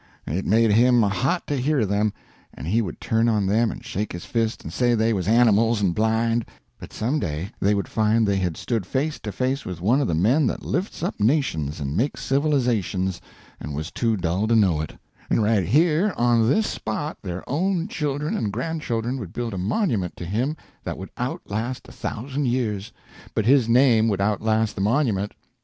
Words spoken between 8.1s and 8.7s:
they had